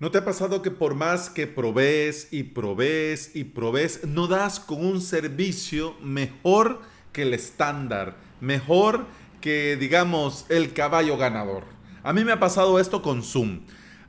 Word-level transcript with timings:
¿No 0.00 0.10
te 0.10 0.16
ha 0.16 0.24
pasado 0.24 0.62
que 0.62 0.70
por 0.70 0.94
más 0.94 1.28
que 1.28 1.46
provees 1.46 2.28
y 2.30 2.42
provees 2.42 3.32
y 3.36 3.44
provees, 3.44 4.06
no 4.06 4.28
das 4.28 4.58
con 4.58 4.82
un 4.82 5.02
servicio 5.02 5.94
mejor 6.00 6.80
que 7.12 7.20
el 7.20 7.34
estándar, 7.34 8.16
mejor 8.40 9.04
que, 9.42 9.76
digamos, 9.76 10.46
el 10.48 10.72
caballo 10.72 11.18
ganador? 11.18 11.64
A 12.02 12.14
mí 12.14 12.24
me 12.24 12.32
ha 12.32 12.40
pasado 12.40 12.80
esto 12.80 13.02
con 13.02 13.22
Zoom. 13.22 13.60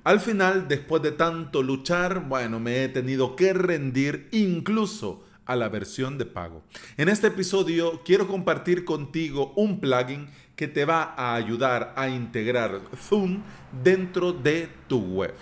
Al 0.06 0.22
final, 0.22 0.70
después 0.70 1.02
de 1.02 1.12
tanto 1.12 1.62
luchar, 1.62 2.26
bueno, 2.26 2.62
me 2.62 2.86
he 2.86 2.88
tenido 2.88 3.36
que 3.36 3.52
rendir 3.52 4.30
incluso 4.32 5.26
a 5.46 5.58
la 5.58 5.68
versión 5.68 6.18
de 6.18 6.26
pago. 6.26 6.64
En 6.96 7.10
este 7.10 7.28
episodio 7.28 8.02
quiero 8.06 8.30
compartir 8.30 8.86
contigo 8.86 9.52
un 9.58 9.82
plugin 9.82 10.30
que 10.56 10.70
te 10.70 10.86
va 10.86 11.16
a 11.18 11.36
ayudar 11.36 11.94
a 11.98 12.08
integrar 12.08 12.80
Zoom 12.96 13.44
dentro 13.84 14.32
de 14.32 14.70
tu 14.88 15.00
web. 15.00 15.34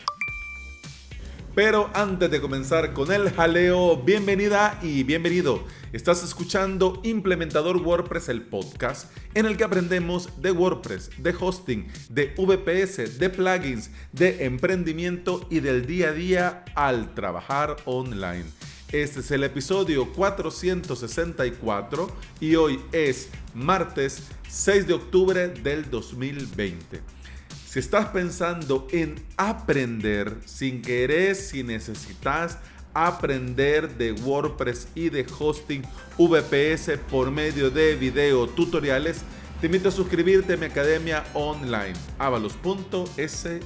Pero 1.59 1.89
antes 1.93 2.31
de 2.31 2.39
comenzar 2.39 2.93
con 2.93 3.11
el 3.11 3.31
jaleo, 3.33 3.97
bienvenida 3.97 4.79
y 4.81 5.03
bienvenido. 5.03 5.65
Estás 5.91 6.23
escuchando 6.23 7.01
Implementador 7.03 7.75
WordPress, 7.75 8.29
el 8.29 8.43
podcast, 8.43 9.11
en 9.33 9.45
el 9.45 9.57
que 9.57 9.65
aprendemos 9.65 10.41
de 10.41 10.51
WordPress, 10.51 11.09
de 11.17 11.35
hosting, 11.37 11.85
de 12.07 12.33
VPS, 12.37 13.19
de 13.19 13.29
plugins, 13.29 13.91
de 14.13 14.45
emprendimiento 14.45 15.45
y 15.49 15.59
del 15.59 15.85
día 15.85 16.11
a 16.11 16.13
día 16.13 16.63
al 16.75 17.13
trabajar 17.13 17.75
online. 17.83 18.45
Este 18.93 19.19
es 19.19 19.29
el 19.31 19.43
episodio 19.43 20.13
464 20.13 22.09
y 22.39 22.55
hoy 22.55 22.79
es 22.93 23.31
martes 23.53 24.23
6 24.47 24.87
de 24.87 24.93
octubre 24.93 25.49
del 25.49 25.89
2020. 25.89 27.18
Si 27.69 27.77
estás 27.77 28.07
pensando 28.07 28.87
en 28.91 29.23
aprender 29.37 30.37
sin 30.43 30.81
querer, 30.81 31.35
si 31.35 31.61
necesitas 31.61 32.57
aprender 32.95 33.95
de 33.95 34.11
WordPress 34.11 34.87
y 34.95 35.09
de 35.09 35.23
hosting 35.37 35.83
VPS 36.17 36.97
por 37.11 37.29
medio 37.29 37.69
de 37.69 37.95
video 37.95 38.47
tutoriales, 38.47 39.21
te 39.61 39.67
invito 39.67 39.89
a 39.89 39.91
suscribirte 39.91 40.53
a 40.53 40.57
mi 40.57 40.65
academia 40.65 41.23
online 41.35 41.93
avalos.sv. 42.17 43.59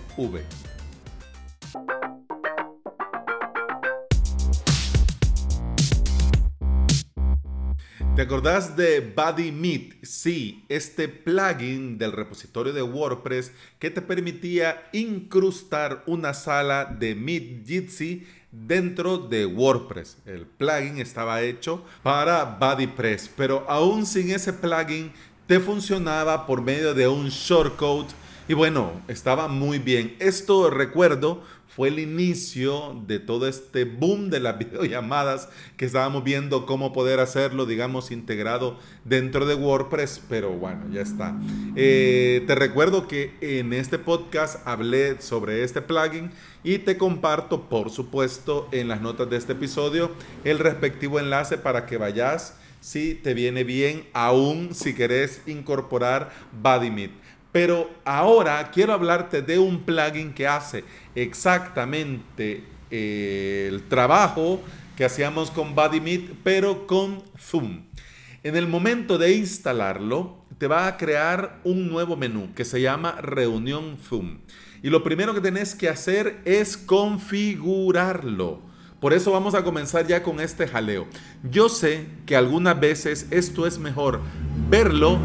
¿Te 8.16 8.22
acordás 8.22 8.78
de 8.78 9.00
BuddyMeet? 9.00 10.06
Sí, 10.06 10.64
este 10.69 11.08
plugin 11.08 11.97
del 11.97 12.11
repositorio 12.11 12.72
de 12.72 12.83
WordPress 12.83 13.52
que 13.80 13.89
te 13.89 14.03
permitía 14.03 14.88
incrustar 14.94 16.03
una 16.06 16.36
sala 16.36 16.86
de 16.86 17.16
Meet 17.16 17.66
Jitsi 17.66 18.28
dentro 18.52 19.17
de 19.17 19.47
WordPress. 19.47 20.17
El 20.28 20.45
plugin 20.45 21.00
estaba 21.00 21.41
hecho 21.41 21.84
para 22.03 22.45
BuddyPress, 22.45 23.31
pero 23.36 23.66
aún 23.67 24.06
sin 24.06 24.30
ese 24.30 24.53
plugin 24.53 25.11
te 25.47 25.59
funcionaba 25.59 26.45
por 26.45 26.61
medio 26.61 26.94
de 26.94 27.08
un 27.08 27.30
shortcode 27.30 28.09
y 28.47 28.53
bueno, 28.53 28.91
estaba 29.08 29.47
muy 29.47 29.80
bien. 29.80 30.16
Esto 30.19 30.69
recuerdo 30.69 31.41
fue 31.75 31.88
el 31.88 31.97
inicio 31.97 33.02
de 33.08 33.17
todo 33.19 33.47
este 33.47 33.85
boom 33.85 34.30
de 34.30 34.39
las 34.39 34.59
videollamadas 34.59 35.50
que 35.77 35.85
estábamos 35.85 36.23
viendo 36.23 36.66
cómo 36.66 36.94
poder 36.94 37.19
hacerlo, 37.19 37.66
digamos, 37.66 38.11
integrado 38.11 38.77
dentro 39.05 39.45
de 39.45 39.55
WordPress, 39.55 40.22
pero 40.30 40.52
bueno, 40.52 40.85
ya 40.91 41.02
está. 41.02 41.35
Eh, 41.75 42.44
te 42.45 42.55
recuerdo 42.55 43.08
que 43.08 43.33
en 43.41 43.73
este 43.73 43.97
podcast 43.97 44.66
hablé 44.67 45.22
sobre 45.22 45.63
este 45.63 45.81
plugin 45.81 46.31
y 46.63 46.80
te 46.80 46.97
comparto, 46.97 47.69
por 47.69 47.89
supuesto, 47.89 48.67
en 48.72 48.89
las 48.89 49.02
notas 49.02 49.30
de 49.30 49.38
este 49.38 49.53
episodio 49.53 50.11
el 50.44 50.59
respectivo 50.59 51.19
enlace 51.19 51.57
para 51.57 51.85
que 51.85 51.97
vayas 51.97 52.55
si 52.81 53.16
te 53.16 53.33
viene 53.33 53.63
bien, 53.63 54.05
aún 54.11 54.75
si 54.75 54.94
querés 54.94 55.41
incorporar 55.47 56.31
BuddyMeet. 56.62 57.22
Pero 57.53 57.90
ahora 58.03 58.72
quiero 58.72 58.94
hablarte 58.94 59.44
de 59.44 59.59
un 59.59 59.84
plugin 59.84 60.34
que 60.34 60.47
hace 60.47 60.84
exactamente 61.16 62.64
eh, 62.90 63.69
el 63.72 63.84
trabajo 63.84 64.59
que 64.97 65.06
hacíamos 65.06 65.52
con 65.52 65.75
BuddyMeet, 65.75 66.31
pero 66.44 66.88
con 66.88 67.24
Zoom. 67.40 67.84
En 68.44 68.56
el 68.56 68.68
momento 68.68 69.18
de 69.18 69.36
instalarlo, 69.36 70.44
te 70.58 70.68
va 70.68 70.88
a 70.88 70.97
crear 70.97 71.59
un 71.63 71.90
nuevo 71.90 72.18
menú 72.18 72.53
que 72.56 72.66
se 72.66 72.81
llama 72.81 73.22
Reunión 73.22 73.97
Zoom. 74.02 74.40
Y 74.81 74.90
lo 74.90 75.03
primero 75.03 75.34
que 75.36 75.40
tenés 75.40 75.75
que 75.75 75.90
hacer 75.90 76.42
es 76.46 76.75
configurarlo. 76.75 78.62
Por 79.00 79.13
eso 79.13 79.31
vamos 79.31 79.53
a 79.53 79.63
comenzar 79.63 80.08
ya 80.08 80.24
con 80.24 80.40
este 80.40 80.68
jaleo. 80.68 81.08
Yo 81.50 81.69
sé 81.69 82.08
que 82.25 82.36
algunas 82.36 82.80
veces 82.80 83.28
esto 83.30 83.68
es 83.68 83.78
mejor 83.78 84.22
verlo 84.69 85.19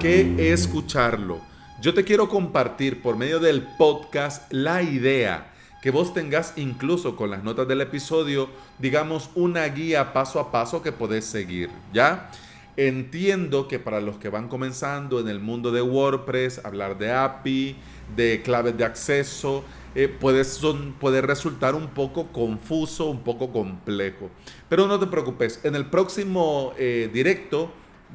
que 0.00 0.50
escucharlo. 0.50 1.42
Yo 1.82 1.92
te 1.92 2.04
quiero 2.04 2.26
compartir 2.26 3.02
por 3.02 3.16
medio 3.16 3.38
del 3.38 3.62
podcast 3.76 4.50
la 4.50 4.82
idea 4.82 5.52
que 5.82 5.90
vos 5.90 6.14
tengas 6.14 6.54
incluso 6.56 7.16
con 7.16 7.30
las 7.30 7.44
notas 7.44 7.68
del 7.68 7.82
episodio, 7.82 8.48
digamos, 8.78 9.28
una 9.34 9.66
guía 9.66 10.14
paso 10.14 10.40
a 10.40 10.50
paso 10.50 10.82
que 10.82 10.92
podés 10.92 11.26
seguir, 11.26 11.68
¿ya? 11.92 12.30
Entiendo 12.78 13.68
que 13.68 13.78
para 13.78 14.00
los 14.00 14.16
que 14.16 14.30
van 14.30 14.48
comenzando 14.48 15.20
en 15.20 15.28
el 15.28 15.38
mundo 15.38 15.70
de 15.70 15.82
WordPress, 15.82 16.64
hablar 16.64 16.96
de 16.96 17.12
API, 17.12 17.76
de 18.16 18.40
claves 18.42 18.78
de 18.78 18.84
acceso, 18.86 19.64
eh, 19.94 20.08
puede 20.08 21.20
resultar 21.20 21.74
un 21.74 21.88
poco 21.88 22.28
confuso, 22.28 23.10
un 23.10 23.22
poco 23.22 23.52
complejo. 23.52 24.30
Pero 24.70 24.86
no 24.86 24.98
te 24.98 25.06
preocupes, 25.08 25.60
en 25.62 25.74
el 25.74 25.86
próximo 25.90 26.72
eh, 26.78 27.10
directo, 27.12 27.70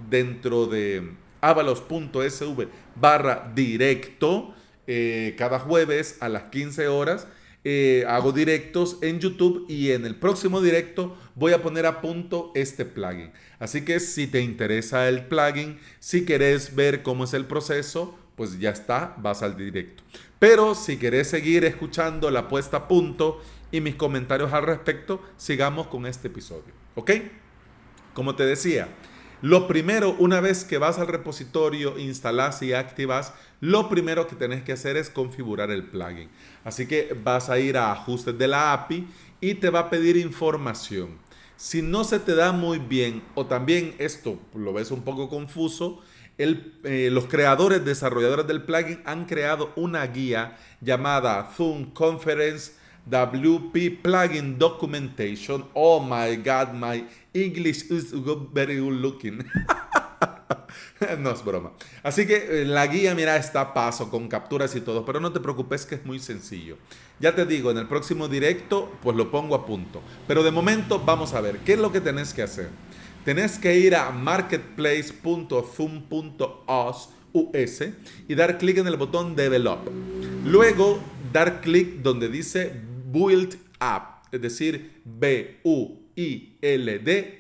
dentro 0.10 0.66
de 0.66 1.25
avalos.sv 1.46 2.68
barra 2.96 3.52
directo. 3.54 4.54
Eh, 4.88 5.36
cada 5.38 5.60
jueves 5.60 6.18
a 6.20 6.30
las 6.30 6.44
15 6.44 6.88
horas 6.88 7.28
eh, 7.64 8.06
hago 8.08 8.32
directos 8.32 9.00
en 9.02 9.20
YouTube 9.20 9.66
y 9.68 9.92
en 9.92 10.06
el 10.06 10.16
próximo 10.16 10.62
directo 10.62 11.18
voy 11.34 11.54
a 11.54 11.64
poner 11.64 11.88
a 11.88 12.02
punto 12.02 12.52
este 12.54 12.86
plugin. 12.86 13.32
Así 13.58 13.84
que 13.84 14.00
si 14.00 14.28
te 14.28 14.42
interesa 14.42 15.08
el 15.08 15.26
plugin, 15.26 15.80
si 16.00 16.26
querés 16.26 16.76
ver 16.76 17.02
cómo 17.02 17.24
es 17.24 17.34
el 17.34 17.46
proceso, 17.46 18.16
pues 18.36 18.60
ya 18.60 18.70
está, 18.70 19.16
vas 19.18 19.42
al 19.42 19.58
directo. 19.58 20.04
Pero 20.38 20.76
si 20.76 20.98
querés 20.98 21.30
seguir 21.30 21.66
escuchando 21.66 22.30
la 22.30 22.48
puesta 22.48 22.78
a 22.78 22.88
punto 22.88 23.42
y 23.72 23.82
mis 23.82 23.96
comentarios 23.96 24.54
al 24.54 24.64
respecto, 24.64 25.22
sigamos 25.38 25.88
con 25.88 26.06
este 26.06 26.28
episodio. 26.28 26.74
¿Ok? 26.94 27.12
Como 28.14 28.36
te 28.36 28.46
decía, 28.46 28.90
lo 29.46 29.68
primero, 29.68 30.16
una 30.18 30.42
vez 30.42 30.64
que 30.64 30.80
vas 30.80 30.98
al 30.98 31.06
repositorio, 31.06 32.00
instalas 32.00 32.64
y 32.64 32.74
activas, 32.74 33.32
lo 33.60 33.90
primero 33.90 34.26
que 34.26 34.36
tenés 34.36 34.64
que 34.64 34.72
hacer 34.72 34.98
es 34.98 35.12
configurar 35.12 35.70
el 35.70 35.84
plugin. 35.84 36.30
Así 36.64 36.88
que 36.88 37.16
vas 37.24 37.52
a 37.52 37.60
ir 37.60 37.78
a 37.78 37.92
ajustes 37.92 38.36
de 38.36 38.48
la 38.48 38.74
API 38.74 39.08
y 39.42 39.54
te 39.54 39.70
va 39.70 39.82
a 39.82 39.90
pedir 39.92 40.18
información. 40.18 41.20
Si 41.58 41.84
no 41.84 42.04
se 42.06 42.18
te 42.18 42.34
da 42.34 42.54
muy 42.54 42.80
bien 42.80 43.22
o 43.36 43.46
también 43.46 43.94
esto 44.00 44.40
lo 44.56 44.74
ves 44.74 44.90
un 44.90 45.04
poco 45.04 45.30
confuso, 45.30 46.02
eh, 46.40 47.10
los 47.12 47.26
creadores, 47.28 47.86
desarrolladores 47.86 48.48
del 48.48 48.64
plugin 48.64 49.04
han 49.06 49.26
creado 49.26 49.72
una 49.76 50.08
guía 50.08 50.58
llamada 50.82 51.52
Zoom 51.56 51.92
Conference 51.94 52.72
WP 53.10 54.02
Plugin 54.02 54.58
Documentation. 54.58 55.66
Oh 55.74 56.00
my 56.00 56.38
God, 56.38 56.74
my 56.74 57.04
English 57.34 57.92
is 57.92 58.14
very 58.54 58.80
good 58.80 58.94
looking. 58.94 59.44
no 61.20 61.32
es 61.32 61.44
broma. 61.44 61.72
Así 62.04 62.26
que 62.26 62.62
eh, 62.62 62.66
la 62.66 62.88
guía, 62.88 63.14
mira, 63.16 63.36
está 63.38 63.62
a 63.62 63.74
paso 63.74 64.10
con 64.10 64.28
capturas 64.28 64.76
y 64.76 64.82
todo, 64.82 65.06
pero 65.06 65.20
no 65.20 65.32
te 65.32 65.40
preocupes 65.40 65.86
que 65.86 65.96
es 65.96 66.06
muy 66.06 66.20
sencillo. 66.20 66.78
Ya 67.20 67.36
te 67.36 67.46
digo, 67.46 67.72
en 67.72 67.78
el 67.78 67.88
próximo 67.88 68.28
directo, 68.28 68.92
pues 69.02 69.16
lo 69.16 69.32
pongo 69.32 69.56
a 69.56 69.66
punto. 69.66 70.02
Pero 70.28 70.44
de 70.44 70.52
momento 70.52 71.00
vamos 71.00 71.34
a 71.34 71.42
ver, 71.42 71.60
¿qué 71.60 71.74
es 71.74 71.80
lo 71.80 71.92
que 71.92 72.02
tenés 72.02 72.34
que 72.34 72.44
hacer? 72.44 72.70
Tenés 73.24 73.58
que 73.58 73.80
ir 73.80 73.96
a 73.96 74.12
marketplace.zoom.us 74.12 77.10
y 78.28 78.36
dar 78.36 78.58
clic 78.58 78.78
en 78.78 78.88
el 78.88 78.98
botón 78.98 79.36
Develop. 79.36 79.90
Luego 80.46 81.00
dar 81.34 81.60
clic 81.60 82.02
donde 82.02 82.30
dice 82.30 82.82
Build 83.16 83.56
App, 83.80 84.28
es 84.34 84.42
decir, 84.42 85.02
B-U-I-L-D 85.06 85.62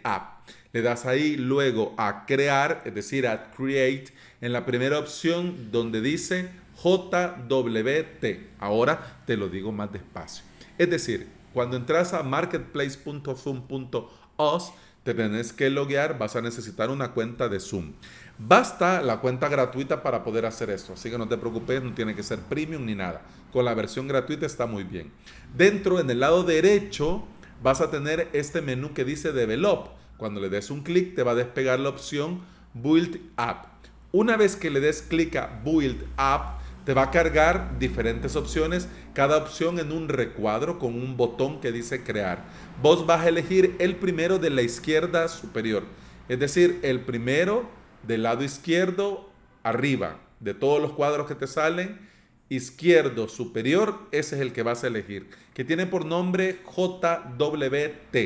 App. 0.06 0.48
Le 0.72 0.81
das 0.81 1.06
ahí 1.06 1.36
luego 1.36 1.94
a 1.98 2.25
crear, 2.25 2.81
es 2.86 2.95
decir, 2.95 3.27
a 3.27 3.51
create, 3.51 4.13
en 4.39 4.54
la 4.54 4.66
primera 4.66 4.98
opción 4.98 5.74
donde 5.74 6.00
dice 6.00 6.50
JWT. 6.81 8.25
Ahora 8.60 9.19
te 9.25 9.36
lo 9.36 9.50
digo 9.50 9.74
más 9.74 9.92
despacio. 9.92 10.45
Es 10.77 10.89
decir, 10.89 11.27
cuando 11.54 11.75
entras 11.75 12.13
a 12.13 12.24
marketplace.zoom.os, 12.24 14.74
te 15.04 15.13
tenés 15.13 15.51
que 15.51 15.69
loguear, 15.69 16.18
vas 16.18 16.38
a 16.38 16.42
necesitar 16.42 16.89
una 16.89 17.12
cuenta 17.12 17.50
de 17.50 17.60
Zoom. 17.60 17.92
Basta 18.38 19.01
la 19.01 19.19
cuenta 19.19 19.50
gratuita 19.50 20.01
para 20.01 20.24
poder 20.24 20.45
hacer 20.45 20.69
esto, 20.69 20.94
así 20.94 21.12
que 21.12 21.18
no 21.18 21.28
te 21.28 21.36
preocupes, 21.38 21.83
no 21.83 21.94
tiene 21.94 22.16
que 22.16 22.24
ser 22.24 22.39
premium 22.39 22.86
ni 22.86 22.95
nada. 22.95 23.24
Con 23.56 23.63
la 23.63 23.74
versión 23.74 24.10
gratuita 24.10 24.46
está 24.46 24.66
muy 24.66 24.84
bien. 24.84 25.13
Dentro, 25.56 26.02
en 26.02 26.10
el 26.10 26.19
lado 26.19 26.44
derecho, 26.44 27.24
vas 27.63 27.80
a 27.80 27.90
tener 27.90 28.28
este 28.34 28.62
menú 28.62 28.94
que 28.94 29.06
dice 29.06 29.31
Develop. 29.31 29.92
Cuando 30.18 30.42
le 30.42 30.50
des 30.50 30.72
un 30.72 30.84
clic, 30.84 31.16
te 31.16 31.24
va 31.24 31.31
a 31.31 31.36
despegar 31.36 31.80
la 31.80 31.88
opción 31.88 32.42
Build 32.74 33.18
App. 33.38 33.68
Una 34.12 34.36
vez 34.36 34.57
que 34.57 34.69
le 34.69 34.81
des 34.81 35.02
clic 35.02 35.38
a 35.38 35.62
Build 35.63 36.04
App, 36.18 36.60
te 36.84 36.94
va 36.94 37.04
a 37.04 37.12
cargar 37.12 37.80
diferentes 37.80 38.36
opciones, 38.36 38.90
cada 39.13 39.38
opción 39.38 39.80
en 39.80 39.94
un 39.94 40.10
recuadro 40.10 40.78
con 40.78 40.94
un 40.94 41.16
botón 41.16 41.62
que 41.62 41.72
dice 41.72 42.04
crear. 42.04 42.44
Vos 42.81 43.06
vas 43.06 43.22
a 43.22 43.30
elegir 43.30 43.78
el 43.80 43.96
primero 43.96 44.38
de 44.38 44.50
la 44.50 44.63
izquierda 44.63 45.30
superior, 45.30 45.84
es 46.28 46.40
decir, 46.42 46.81
el 46.84 47.00
primero 47.00 47.69
del 48.04 48.24
lado 48.24 48.44
izquierdo 48.44 49.30
arriba, 49.63 50.18
de 50.42 50.54
todos 50.54 50.81
los 50.81 50.92
cuadros 50.92 51.25
que 51.25 51.36
te 51.36 51.48
salen, 51.48 52.13
izquierdo 52.50 53.27
superior, 53.27 54.00
ese 54.12 54.36
es 54.36 54.42
el 54.42 54.53
que 54.53 54.63
vas 54.63 54.83
a 54.83 54.88
elegir, 54.88 55.30
que 55.53 55.63
tiene 55.63 55.86
por 55.86 56.06
nombre 56.06 56.59
JWT. 56.65 58.18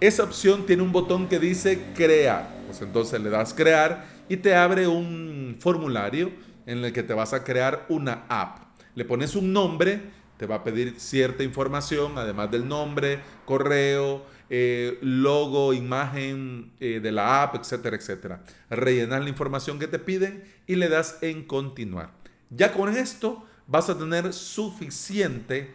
Esa 0.00 0.24
opción 0.24 0.66
tiene 0.66 0.82
un 0.82 0.92
botón 0.92 1.28
que 1.28 1.38
dice 1.38 1.82
crear, 1.94 2.54
pues 2.66 2.82
entonces 2.82 3.20
le 3.20 3.30
das 3.30 3.54
crear 3.54 4.06
y 4.28 4.36
te 4.36 4.54
abre 4.54 4.86
un 4.86 5.56
formulario 5.58 6.30
en 6.66 6.84
el 6.84 6.92
que 6.92 7.02
te 7.02 7.14
vas 7.14 7.32
a 7.32 7.44
crear 7.44 7.86
una 7.88 8.24
app. 8.28 8.58
Le 8.94 9.04
pones 9.04 9.36
un 9.36 9.52
nombre, 9.52 10.00
te 10.36 10.46
va 10.46 10.56
a 10.56 10.64
pedir 10.64 10.94
cierta 10.98 11.42
información, 11.42 12.18
además 12.18 12.50
del 12.50 12.68
nombre, 12.68 13.20
correo, 13.44 14.24
eh, 14.48 14.98
logo, 15.00 15.72
imagen 15.72 16.72
eh, 16.80 17.00
de 17.02 17.12
la 17.12 17.42
app, 17.42 17.56
etcétera, 17.56 17.96
etcétera. 17.96 18.42
Rellenas 18.70 19.22
la 19.22 19.28
información 19.28 19.78
que 19.78 19.88
te 19.88 19.98
piden 19.98 20.44
y 20.66 20.76
le 20.76 20.88
das 20.88 21.18
en 21.22 21.44
continuar. 21.44 22.10
Ya 22.50 22.72
con 22.72 22.94
esto 22.96 23.44
vas 23.66 23.90
a 23.90 23.98
tener 23.98 24.32
suficiente 24.32 25.74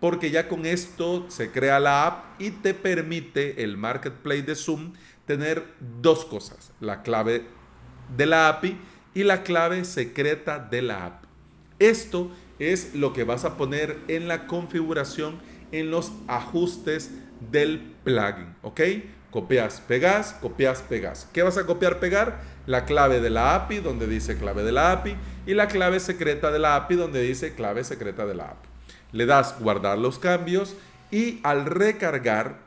porque 0.00 0.30
ya 0.30 0.48
con 0.48 0.66
esto 0.66 1.26
se 1.28 1.50
crea 1.50 1.78
la 1.78 2.06
app 2.06 2.40
y 2.40 2.50
te 2.50 2.74
permite 2.74 3.62
el 3.62 3.76
marketplace 3.76 4.42
de 4.42 4.56
Zoom 4.56 4.94
tener 5.26 5.64
dos 6.00 6.24
cosas, 6.24 6.72
la 6.80 7.02
clave 7.02 7.46
de 8.16 8.26
la 8.26 8.48
API 8.48 8.76
y 9.14 9.22
la 9.22 9.42
clave 9.42 9.84
secreta 9.84 10.58
de 10.58 10.82
la 10.82 11.06
app. 11.06 11.24
Esto 11.78 12.30
es 12.58 12.94
lo 12.94 13.12
que 13.12 13.24
vas 13.24 13.44
a 13.44 13.56
poner 13.56 13.98
en 14.08 14.28
la 14.28 14.46
configuración 14.46 15.40
en 15.72 15.90
los 15.90 16.12
ajustes 16.28 17.10
del 17.50 17.94
plugin, 18.04 18.54
¿ok? 18.62 18.80
Copias, 19.32 19.80
pegas, 19.88 20.34
copias, 20.42 20.82
pegas. 20.82 21.26
¿Qué 21.32 21.42
vas 21.42 21.56
a 21.56 21.64
copiar, 21.64 21.98
pegar? 21.98 22.42
La 22.66 22.84
clave 22.84 23.18
de 23.18 23.30
la 23.30 23.54
API 23.54 23.78
donde 23.78 24.06
dice 24.06 24.36
clave 24.36 24.62
de 24.62 24.72
la 24.72 24.92
API 24.92 25.16
y 25.46 25.54
la 25.54 25.68
clave 25.68 26.00
secreta 26.00 26.50
de 26.50 26.58
la 26.58 26.76
API 26.76 26.96
donde 26.96 27.22
dice 27.22 27.54
clave 27.54 27.82
secreta 27.82 28.26
de 28.26 28.34
la 28.34 28.44
API. 28.44 28.68
Le 29.12 29.24
das 29.24 29.58
guardar 29.58 29.96
los 29.96 30.18
cambios 30.18 30.76
y 31.10 31.40
al 31.44 31.64
recargar, 31.64 32.58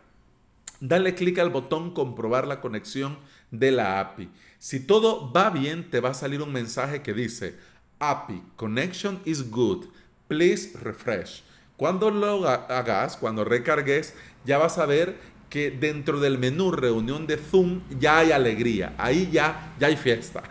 dale 0.79 1.13
clic 1.13 1.37
al 1.37 1.51
botón 1.51 1.93
comprobar 1.93 2.47
la 2.47 2.61
conexión 2.61 3.19
de 3.51 3.69
la 3.69 3.99
API. 3.99 4.31
Si 4.57 4.79
todo 4.79 5.31
va 5.31 5.51
bien, 5.51 5.91
te 5.91 5.99
va 5.99 6.09
a 6.09 6.13
salir 6.15 6.41
un 6.41 6.51
mensaje 6.51 7.03
que 7.03 7.13
dice, 7.13 7.59
API 7.99 8.41
connection 8.55 9.21
is 9.23 9.51
good, 9.51 9.85
please 10.27 10.75
refresh. 10.79 11.43
Cuando 11.77 12.09
lo 12.09 12.47
hagas, 12.47 13.17
cuando 13.17 13.43
recargues, 13.43 14.15
ya 14.45 14.57
vas 14.57 14.77
a 14.77 14.85
ver 14.85 15.34
que 15.49 15.71
dentro 15.71 16.19
del 16.19 16.37
menú 16.37 16.71
reunión 16.71 17.27
de 17.27 17.37
Zoom 17.37 17.81
ya 17.99 18.19
hay 18.19 18.31
alegría, 18.31 18.93
ahí 18.97 19.29
ya, 19.31 19.73
ya 19.79 19.87
hay 19.87 19.97
fiesta. 19.97 20.43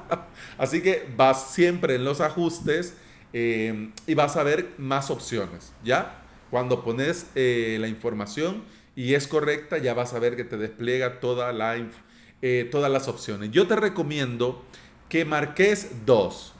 Así 0.58 0.82
que 0.82 1.08
vas 1.16 1.52
siempre 1.52 1.94
en 1.94 2.04
los 2.04 2.20
ajustes 2.20 2.94
eh, 3.32 3.90
y 4.06 4.14
vas 4.14 4.36
a 4.36 4.42
ver 4.42 4.70
más 4.78 5.10
opciones, 5.10 5.72
¿ya? 5.82 6.22
Cuando 6.50 6.84
pones 6.84 7.26
eh, 7.34 7.78
la 7.80 7.88
información 7.88 8.62
y 8.94 9.14
es 9.14 9.26
correcta, 9.26 9.78
ya 9.78 9.94
vas 9.94 10.12
a 10.12 10.18
ver 10.18 10.36
que 10.36 10.44
te 10.44 10.58
despliega 10.58 11.18
toda 11.20 11.52
la 11.52 11.76
eh, 12.42 12.68
todas 12.70 12.90
las 12.90 13.08
opciones. 13.08 13.50
Yo 13.50 13.66
te 13.66 13.76
recomiendo 13.76 14.62
que 15.08 15.24
marques 15.24 16.04
dos. 16.04 16.52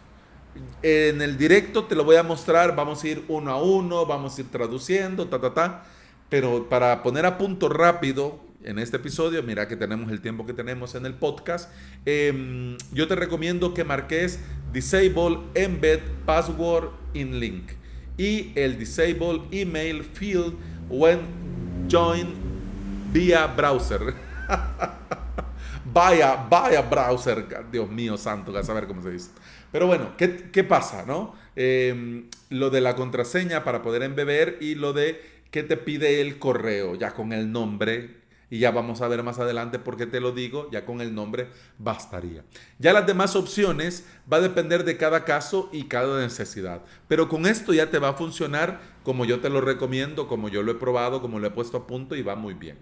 En 0.82 1.20
el 1.20 1.36
directo 1.36 1.84
te 1.84 1.94
lo 1.94 2.04
voy 2.04 2.16
a 2.16 2.22
mostrar, 2.22 2.76
vamos 2.76 3.02
a 3.02 3.08
ir 3.08 3.24
uno 3.28 3.50
a 3.50 3.62
uno, 3.62 4.06
vamos 4.06 4.36
a 4.36 4.40
ir 4.40 4.50
traduciendo, 4.50 5.28
ta, 5.28 5.40
ta, 5.40 5.54
ta. 5.54 5.84
Pero 6.32 6.66
para 6.66 7.02
poner 7.02 7.26
a 7.26 7.36
punto 7.36 7.68
rápido 7.68 8.40
en 8.64 8.78
este 8.78 8.96
episodio, 8.96 9.42
mira 9.42 9.68
que 9.68 9.76
tenemos 9.76 10.10
el 10.10 10.22
tiempo 10.22 10.46
que 10.46 10.54
tenemos 10.54 10.94
en 10.94 11.04
el 11.04 11.12
podcast, 11.12 11.70
em, 12.06 12.78
yo 12.90 13.06
te 13.06 13.14
recomiendo 13.14 13.74
que 13.74 13.84
marques 13.84 14.40
Disable 14.72 15.40
Embed 15.54 16.00
Password 16.24 16.88
in 17.12 17.38
Link 17.38 17.72
y 18.16 18.50
el 18.54 18.78
Disable 18.78 19.42
Email 19.50 20.02
Field 20.02 20.54
when 20.88 21.18
join 21.86 22.28
via 23.12 23.46
browser. 23.46 24.14
Vaya, 25.84 26.46
vaya 26.48 26.80
browser, 26.80 27.44
Dios 27.70 27.90
mío 27.90 28.16
santo, 28.16 28.56
a 28.56 28.62
saber 28.62 28.86
cómo 28.86 29.02
se 29.02 29.10
dice. 29.10 29.30
Pero 29.70 29.86
bueno, 29.86 30.16
¿qué, 30.16 30.64
pasa, 30.64 31.04
no? 31.06 31.34
Em, 31.54 32.30
lo 32.48 32.70
de 32.70 32.80
la 32.80 32.96
contraseña 32.96 33.62
para 33.62 33.82
poder 33.82 34.02
embeber 34.02 34.56
y 34.62 34.74
lo 34.74 34.94
de 34.94 35.31
que 35.52 35.62
te 35.62 35.76
pide 35.76 36.20
el 36.20 36.40
correo, 36.40 36.96
ya 36.96 37.14
con 37.14 37.32
el 37.32 37.52
nombre, 37.52 38.22
y 38.50 38.58
ya 38.58 38.70
vamos 38.70 39.00
a 39.00 39.08
ver 39.08 39.22
más 39.22 39.38
adelante 39.38 39.78
por 39.78 39.96
qué 39.96 40.06
te 40.06 40.20
lo 40.20 40.32
digo, 40.32 40.68
ya 40.70 40.84
con 40.84 41.00
el 41.00 41.14
nombre 41.14 41.48
bastaría. 41.78 42.42
Ya 42.78 42.92
las 42.92 43.06
demás 43.06 43.36
opciones 43.36 44.04
va 44.30 44.38
a 44.38 44.40
depender 44.40 44.84
de 44.84 44.96
cada 44.96 45.24
caso 45.24 45.70
y 45.72 45.84
cada 45.84 46.20
necesidad, 46.20 46.82
pero 47.06 47.28
con 47.28 47.46
esto 47.46 47.72
ya 47.72 47.90
te 47.90 47.98
va 47.98 48.10
a 48.10 48.14
funcionar 48.14 48.80
como 49.04 49.24
yo 49.24 49.40
te 49.40 49.48
lo 49.48 49.60
recomiendo, 49.60 50.26
como 50.26 50.48
yo 50.48 50.62
lo 50.62 50.72
he 50.72 50.74
probado, 50.74 51.22
como 51.22 51.38
lo 51.38 51.46
he 51.46 51.50
puesto 51.50 51.78
a 51.78 51.86
punto 51.86 52.16
y 52.16 52.22
va 52.22 52.34
muy 52.34 52.54
bien. 52.54 52.76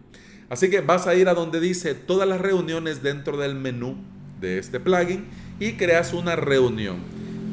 Así 0.48 0.70
que 0.70 0.80
vas 0.80 1.06
a 1.06 1.14
ir 1.14 1.28
a 1.28 1.34
donde 1.34 1.60
dice 1.60 1.94
todas 1.94 2.28
las 2.28 2.40
reuniones 2.40 3.02
dentro 3.02 3.36
del 3.36 3.54
menú 3.54 3.96
de 4.40 4.58
este 4.58 4.80
plugin 4.80 5.26
y 5.60 5.74
creas 5.74 6.12
una 6.12 6.34
reunión. 6.34 6.98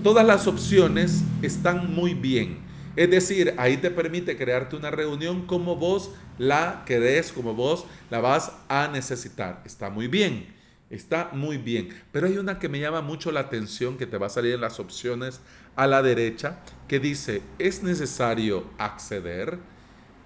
Todas 0.04 0.26
las 0.26 0.48
opciones 0.48 1.24
están 1.44 1.94
muy 1.94 2.16
bien. 2.16 2.67
Es 2.98 3.12
decir, 3.12 3.54
ahí 3.58 3.78
te 3.78 3.92
permite 3.92 4.36
crearte 4.36 4.76
una 4.76 4.90
reunión 4.90 5.46
como 5.46 5.76
vos 5.76 6.10
la 6.40 6.84
querés, 6.84 7.32
como 7.32 7.54
vos 7.54 7.86
la 8.10 8.22
vas 8.22 8.52
a 8.70 8.88
necesitar. 8.88 9.62
Está 9.66 9.92
muy 9.92 10.08
bien, 10.08 10.48
está 10.90 11.30
muy 11.32 11.58
bien. 11.58 11.90
Pero 12.12 12.26
hay 12.26 12.40
una 12.40 12.58
que 12.58 12.70
me 12.70 12.80
llama 12.80 13.02
mucho 13.02 13.32
la 13.32 13.42
atención 13.42 13.98
que 13.98 14.08
te 14.08 14.18
va 14.18 14.26
a 14.26 14.32
salir 14.32 14.56
en 14.56 14.62
las 14.62 14.80
opciones 14.80 15.42
a 15.76 15.86
la 15.86 16.02
derecha 16.02 16.58
que 16.88 17.00
dice, 17.00 17.44
¿es 17.60 17.84
necesario 17.84 18.66
acceder? 18.80 19.60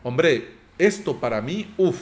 Hombre, 0.02 0.52
esto 0.78 1.20
para 1.20 1.42
mí, 1.42 1.74
uff, 1.76 2.00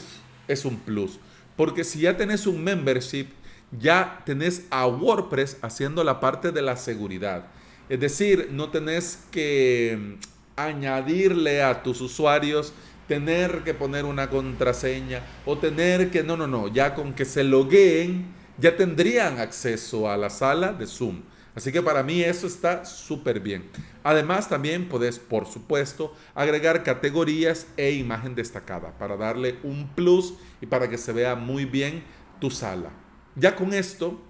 es 0.48 0.66
un 0.66 0.78
plus. 0.78 1.20
Porque 1.56 1.84
si 1.84 2.02
ya 2.02 2.16
tenés 2.16 2.46
un 2.46 2.64
membership, 2.64 3.30
ya 3.72 4.22
tenés 4.24 4.68
a 4.70 4.86
WordPress 4.86 5.58
haciendo 5.64 6.04
la 6.04 6.20
parte 6.20 6.52
de 6.52 6.62
la 6.62 6.78
seguridad. 6.78 7.48
Es 7.90 8.00
decir, 8.00 8.50
no 8.52 8.70
tenés 8.70 9.24
que 9.32 10.20
añadirle 10.66 11.64
a 11.64 11.84
tus 11.84 12.02
usuarios 12.02 12.74
tener 13.08 13.64
que 13.64 13.74
poner 13.74 14.06
una 14.06 14.30
contraseña 14.30 15.24
o 15.46 15.58
tener 15.58 16.12
que, 16.12 16.24
no, 16.24 16.38
no, 16.38 16.46
no, 16.46 16.68
ya 16.68 16.94
con 16.94 17.14
que 17.14 17.26
se 17.26 17.44
logueen, 17.44 18.28
ya 18.60 18.78
tendrían 18.78 19.40
acceso 19.40 20.10
a 20.10 20.16
la 20.16 20.30
sala 20.30 20.74
de 20.74 20.86
Zoom. 20.86 21.22
Así 21.56 21.72
que 21.72 21.82
para 21.82 22.04
mí 22.04 22.22
eso 22.22 22.46
está 22.46 22.86
súper 22.86 23.40
bien. 23.40 23.70
Además 24.04 24.48
también 24.48 24.88
puedes, 24.88 25.18
por 25.18 25.48
supuesto, 25.48 26.16
agregar 26.36 26.84
categorías 26.84 27.68
e 27.76 27.92
imagen 27.92 28.36
destacada 28.36 28.98
para 28.98 29.18
darle 29.18 29.58
un 29.64 29.90
plus 29.96 30.36
y 30.62 30.68
para 30.68 30.88
que 30.88 30.98
se 30.98 31.12
vea 31.12 31.36
muy 31.36 31.66
bien 31.66 32.04
tu 32.40 32.52
sala. 32.52 32.92
Ya 33.36 33.56
con 33.56 33.74
esto 33.74 34.22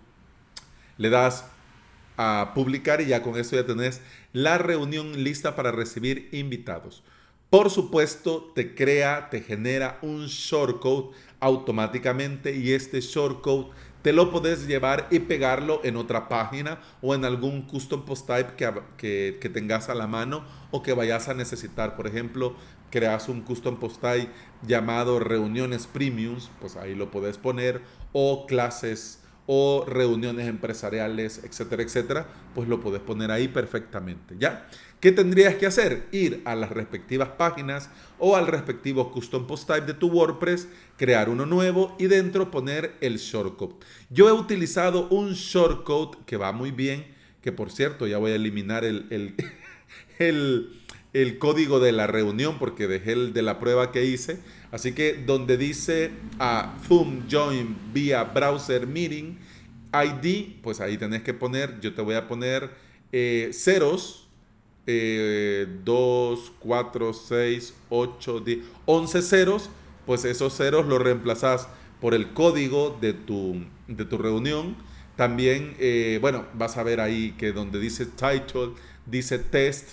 le 0.98 1.10
das 1.10 1.46
a 2.22 2.52
publicar 2.54 3.00
y 3.00 3.06
ya 3.06 3.24
con 3.24 3.40
esto 3.40 3.56
ya 3.56 3.66
tenés 3.66 4.02
la 4.34 4.58
reunión 4.58 5.24
lista 5.24 5.56
para 5.56 5.72
recibir 5.72 6.28
invitados. 6.34 7.02
Por 7.50 7.70
supuesto, 7.70 8.52
te 8.54 8.76
crea, 8.76 9.30
te 9.30 9.40
genera 9.40 10.00
un 10.02 10.26
shortcode 10.28 11.16
automáticamente 11.40 12.54
y 12.54 12.74
este 12.74 13.00
shortcode 13.00 13.70
te 14.02 14.12
lo 14.12 14.32
puedes 14.32 14.68
llevar 14.68 15.08
y 15.12 15.20
pegarlo 15.20 15.80
en 15.86 15.96
otra 15.96 16.28
página 16.28 16.82
o 17.02 17.16
en 17.16 17.24
algún 17.24 17.62
custom 17.62 18.04
post 18.04 18.28
type 18.28 18.54
que, 18.98 19.38
que, 19.40 19.50
tengas 19.50 19.88
a 19.88 19.96
la 19.96 20.06
mano 20.06 20.44
o 20.72 20.84
que 20.84 20.92
vayas 20.92 21.30
a 21.30 21.34
necesitar. 21.34 21.96
Por 21.96 22.06
ejemplo, 22.06 22.54
creas 22.92 23.30
un 23.30 23.42
custom 23.42 23.80
post 23.80 24.02
type 24.02 24.30
llamado 24.68 25.20
reuniones 25.20 25.88
premiums, 25.88 26.52
pues 26.60 26.76
ahí 26.76 26.96
lo 26.96 27.12
puedes 27.12 27.38
poner, 27.38 27.82
o 28.12 28.46
clases 28.46 29.19
o 29.52 29.84
reuniones 29.84 30.48
empresariales, 30.48 31.42
etcétera, 31.44 31.82
etcétera, 31.82 32.28
pues 32.54 32.70
lo 32.70 32.80
puedes 32.80 33.02
poner 33.02 33.32
ahí 33.32 33.48
perfectamente, 33.48 34.36
¿ya? 34.38 34.70
¿Qué 35.00 35.12
tendrías 35.12 35.56
que 35.56 35.66
hacer? 35.66 36.06
Ir 36.12 36.44
a 36.46 36.54
las 36.54 36.70
respectivas 36.70 37.30
páginas 37.30 37.90
o 38.20 38.36
al 38.36 38.46
respectivo 38.46 39.12
custom 39.12 39.48
post 39.48 39.68
type 39.68 39.88
de 39.88 39.96
tu 39.96 40.10
WordPress, 40.10 40.68
crear 40.98 41.30
uno 41.30 41.48
nuevo 41.48 41.96
y 41.98 42.06
dentro 42.06 42.52
poner 42.52 42.94
el 43.02 43.18
shortcode. 43.18 43.74
Yo 44.12 44.30
he 44.30 44.34
utilizado 44.34 45.08
un 45.10 45.34
shortcode 45.34 46.20
que 46.28 46.38
va 46.38 46.52
muy 46.52 46.70
bien, 46.70 47.08
que 47.42 47.52
por 47.52 47.72
cierto 47.72 48.06
ya 48.06 48.20
voy 48.20 48.34
a 48.34 48.36
eliminar 48.36 48.86
el, 48.86 49.08
el, 50.20 50.70
el 51.14 51.40
código 51.40 51.80
de 51.80 51.92
la 51.92 52.06
reunión 52.06 52.60
porque 52.60 52.88
dejé 52.88 53.14
el 53.14 53.34
de 53.34 53.42
la 53.42 53.58
prueba 53.58 53.92
que 53.92 54.06
hice. 54.06 54.40
Así 54.72 54.94
que 54.94 55.14
donde 55.14 55.58
dice 55.58 56.12
a 56.38 56.76
Zoom 56.88 57.24
Join 57.30 57.76
vía 57.94 58.24
Browser 58.24 58.86
Meeting 58.86 59.38
ID, 59.94 60.62
pues 60.62 60.80
ahí 60.80 60.98
tenés 60.98 61.24
que 61.24 61.34
poner, 61.34 61.80
yo 61.82 61.94
te 61.94 62.02
voy 62.02 62.16
a 62.16 62.28
poner 62.28 62.70
eh, 63.12 63.50
ceros, 63.54 64.28
2, 64.86 66.52
4, 66.60 67.14
6, 67.14 67.74
8, 67.90 68.40
10, 68.40 68.60
11 68.86 69.22
ceros, 69.22 69.70
pues 70.06 70.26
esos 70.26 70.56
ceros 70.56 70.88
los 70.88 71.00
reemplazás 71.00 71.68
por 72.02 72.14
el 72.14 72.34
código 72.34 72.98
de 73.00 73.14
tu, 73.14 73.64
de 73.88 74.06
tu 74.06 74.18
reunión. 74.18 74.76
También, 75.16 75.76
eh, 75.80 76.18
bueno, 76.22 76.46
vas 76.54 76.78
a 76.78 76.84
ver 76.84 77.02
ahí 77.02 77.36
que 77.38 77.52
donde 77.52 77.80
dice 77.80 78.06
title, 78.06 78.72
dice 79.06 79.38
test, 79.38 79.90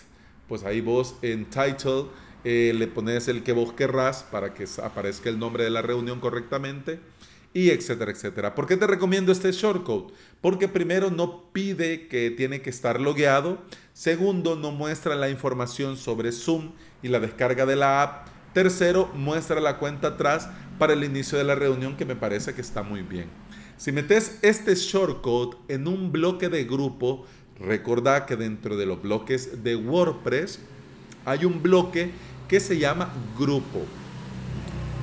pues 0.48 0.64
ahí 0.64 0.80
vos 0.80 1.16
en 1.22 1.44
title 1.46 2.04
eh, 2.48 2.72
le 2.72 2.86
pones 2.86 3.26
el 3.26 3.42
que 3.42 3.50
vos 3.50 3.72
querrás 3.72 4.22
para 4.22 4.54
que 4.54 4.66
aparezca 4.80 5.28
el 5.28 5.36
nombre 5.36 5.64
de 5.64 5.70
la 5.70 5.82
reunión 5.82 6.20
correctamente 6.20 7.00
y 7.52 7.70
etcétera, 7.70 8.12
etcétera. 8.12 8.54
¿Por 8.54 8.68
qué 8.68 8.76
te 8.76 8.86
recomiendo 8.86 9.32
este 9.32 9.50
shortcode? 9.50 10.12
Porque 10.40 10.68
primero 10.68 11.10
no 11.10 11.50
pide 11.52 12.06
que 12.06 12.30
tiene 12.30 12.62
que 12.62 12.70
estar 12.70 13.00
logueado, 13.00 13.58
segundo 13.92 14.54
no 14.54 14.70
muestra 14.70 15.16
la 15.16 15.28
información 15.28 15.96
sobre 15.96 16.30
Zoom 16.30 16.70
y 17.02 17.08
la 17.08 17.18
descarga 17.18 17.66
de 17.66 17.74
la 17.74 18.02
app, 18.02 18.28
tercero 18.52 19.10
muestra 19.12 19.60
la 19.60 19.80
cuenta 19.80 20.06
atrás 20.06 20.48
para 20.78 20.92
el 20.92 21.02
inicio 21.02 21.38
de 21.38 21.44
la 21.44 21.56
reunión 21.56 21.96
que 21.96 22.04
me 22.04 22.14
parece 22.14 22.54
que 22.54 22.60
está 22.60 22.84
muy 22.84 23.02
bien. 23.02 23.26
Si 23.76 23.90
metes 23.90 24.38
este 24.42 24.76
shortcode 24.76 25.56
en 25.66 25.88
un 25.88 26.12
bloque 26.12 26.48
de 26.48 26.62
grupo, 26.62 27.26
recordá 27.58 28.24
que 28.24 28.36
dentro 28.36 28.76
de 28.76 28.86
los 28.86 29.02
bloques 29.02 29.64
de 29.64 29.74
WordPress 29.74 30.60
hay 31.24 31.44
un 31.44 31.60
bloque 31.60 32.12
que 32.48 32.60
se 32.60 32.78
llama 32.78 33.12
grupo. 33.38 33.84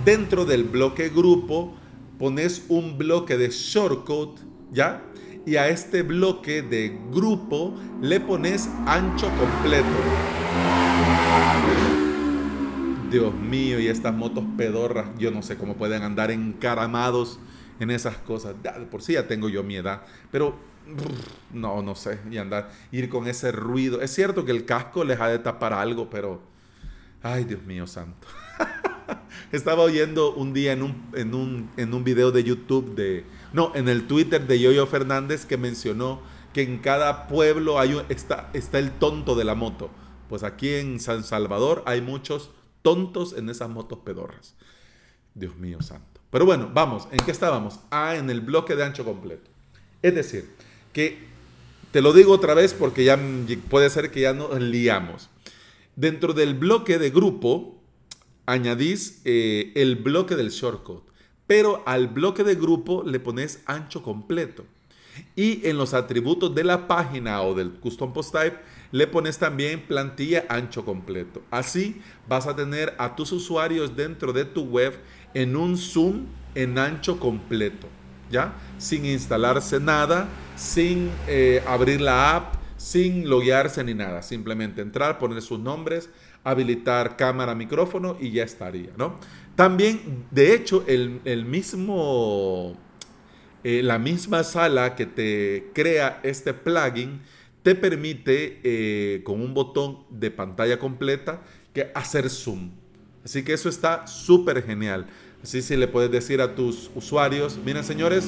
Dentro 0.06 0.46
del 0.46 0.64
bloque 0.64 1.10
grupo 1.10 1.74
pones 2.20 2.66
un 2.70 2.98
bloque 2.98 3.38
de 3.38 3.50
shortcode, 3.50 4.42
¿ya? 4.72 5.02
Y 5.46 5.58
a 5.58 5.68
este 5.68 6.04
bloque 6.04 6.62
de 6.62 6.98
grupo 7.12 7.74
le 8.02 8.20
pones 8.20 8.70
ancho 8.86 9.30
completo. 9.38 9.88
Dios 13.12 13.34
mío, 13.36 13.80
y 13.80 13.88
estas 13.88 14.14
motos 14.14 14.44
pedorras, 14.58 15.08
yo 15.20 15.30
no 15.30 15.44
sé 15.44 15.58
cómo 15.58 15.76
pueden 15.76 16.02
andar 16.02 16.32
encaramados 16.32 17.40
en 17.80 17.92
esas 17.92 18.18
cosas. 18.18 18.56
por 18.90 19.02
sí 19.02 19.14
ya 19.14 19.28
tengo 19.28 19.50
yo 19.50 19.64
mi 19.64 19.76
edad, 19.76 20.02
pero 20.32 20.56
no, 21.52 21.82
no 21.82 21.96
sé, 21.96 22.20
y 22.30 22.38
andar, 22.38 22.72
ir 22.92 23.10
con 23.10 23.28
ese 23.28 23.52
ruido. 23.52 24.02
Es 24.02 24.14
cierto 24.14 24.46
que 24.46 24.52
el 24.52 24.66
casco 24.66 25.04
les 25.04 25.20
ha 25.20 25.28
de 25.28 25.40
tapar 25.40 25.74
algo, 25.74 26.10
pero, 26.10 26.42
ay 27.24 27.46
Dios 27.46 27.64
mío 27.64 27.88
santo. 27.88 28.28
Estaba 29.52 29.84
oyendo 29.84 30.34
un 30.34 30.54
día 30.54 30.74
en 30.74 30.84
un, 30.84 31.10
en, 31.14 31.34
un, 31.34 31.70
en 31.78 31.94
un 31.94 32.04
video 32.04 32.32
de 32.32 32.44
YouTube 32.44 32.96
de, 32.96 33.26
no, 33.52 33.72
en 33.76 33.90
el 33.90 34.08
Twitter 34.08 34.46
de 34.46 34.60
Yoyo 34.60 34.86
Fernández 34.86 35.46
que 35.46 35.58
mencionó 35.58 36.22
que 36.54 36.62
en 36.62 36.80
cada 36.80 37.28
pueblo 37.28 37.80
hay 37.80 38.00
está, 38.10 38.50
está 38.54 38.80
el 38.80 38.92
tonto 38.92 39.36
de 39.36 39.44
la 39.44 39.56
moto. 39.56 39.90
Pues 40.30 40.44
aquí 40.44 40.74
en 40.74 41.00
San 41.00 41.24
Salvador 41.24 41.84
hay 41.86 42.02
muchos 42.02 42.52
tontos 42.82 43.34
en 43.34 43.50
esas 43.50 43.70
motos 43.70 44.00
pedorras. 44.00 44.56
Dios 45.34 45.56
mío 45.56 45.82
santo. 45.82 46.22
Pero 46.30 46.46
bueno, 46.46 46.70
vamos, 46.74 47.08
¿en 47.12 47.24
qué 47.26 47.32
estábamos? 47.32 47.80
Ah, 47.92 48.16
en 48.16 48.30
el 48.30 48.42
bloque 48.42 48.76
de 48.76 48.84
ancho 48.84 49.06
completo. 49.06 49.50
Es 50.02 50.16
decir, 50.16 50.50
que 50.92 51.28
te 51.92 52.02
lo 52.02 52.14
digo 52.14 52.34
otra 52.34 52.54
vez 52.54 52.74
porque 52.74 53.04
ya 53.04 53.20
puede 53.70 53.90
ser 53.90 54.12
que 54.12 54.22
ya 54.22 54.34
nos 54.34 54.60
liamos. 54.60 55.30
Dentro 55.96 56.34
del 56.34 56.56
bloque 56.56 56.98
de 56.98 57.10
grupo, 57.12 57.80
añadís 58.46 59.22
eh, 59.26 59.72
el 59.76 59.96
bloque 59.96 60.36
del 60.36 60.50
shortcode, 60.50 61.04
pero 61.48 61.84
al 61.86 62.08
bloque 62.08 62.44
de 62.44 62.56
grupo 62.56 63.04
le 63.04 63.20
pones 63.20 63.62
ancho 63.66 64.02
completo. 64.02 64.66
Y 65.36 65.68
en 65.68 65.78
los 65.78 65.94
atributos 65.94 66.56
de 66.56 66.64
la 66.64 66.88
página 66.88 67.44
o 67.44 67.54
del 67.54 67.72
custom 67.74 68.14
post 68.14 68.34
type 68.34 68.58
le 68.92 69.06
pones 69.06 69.38
también 69.38 69.82
plantilla 69.82 70.46
ancho 70.50 70.86
completo. 70.86 71.44
Así 71.52 72.02
vas 72.28 72.48
a 72.48 72.56
tener 72.56 72.96
a 72.98 73.16
tus 73.16 73.32
usuarios 73.32 73.96
dentro 73.96 74.34
de 74.34 74.46
tu 74.46 74.64
web 74.64 74.94
en 75.34 75.56
un 75.56 75.78
zoom 75.78 76.26
en 76.56 76.78
ancho 76.78 77.20
completo, 77.20 77.88
¿ya? 78.32 78.54
Sin 78.78 79.06
instalarse 79.06 79.80
nada, 79.80 80.28
sin 80.56 81.12
eh, 81.28 81.64
abrir 81.68 82.02
la 82.02 82.36
app, 82.36 82.63
sin 82.84 83.30
loguearse 83.30 83.82
ni 83.84 83.94
nada. 83.94 84.22
Simplemente 84.22 84.82
entrar, 84.82 85.18
poner 85.18 85.42
sus 85.42 85.58
nombres, 85.58 86.10
habilitar 86.44 87.16
cámara, 87.16 87.56
micrófono 87.56 88.18
y 88.20 88.32
ya 88.32 88.44
estaría, 88.44 88.90
¿no? 88.98 89.20
También, 89.56 90.26
de 90.32 90.54
hecho, 90.54 90.84
el, 90.86 91.46
mismo, 91.46 92.76
eh, 93.64 93.82
la 93.84 94.00
misma 94.00 94.44
sala 94.44 94.96
que 94.96 95.06
te 95.06 95.72
crea 95.74 96.20
este 96.24 96.54
plugin 96.54 97.22
te 97.62 97.74
permite 97.76 98.60
eh, 98.64 99.22
con 99.24 99.40
un 99.40 99.54
botón 99.54 100.00
de 100.10 100.30
pantalla 100.30 100.78
completa 100.78 101.42
que 101.74 101.90
hacer 101.96 102.30
zoom. 102.30 102.72
Así 103.24 103.44
que 103.44 103.54
eso 103.54 103.70
está 103.70 104.08
súper 104.08 104.62
genial. 104.62 105.08
Así 105.42 105.62
si 105.62 105.78
le 105.78 105.88
puedes 105.88 106.12
decir 106.12 106.42
a 106.42 106.54
tus 106.54 106.92
usuarios, 106.96 107.58
miren 107.64 107.86
señores, 107.86 108.28